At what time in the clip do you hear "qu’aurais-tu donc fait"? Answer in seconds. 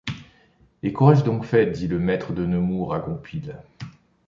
0.93-1.67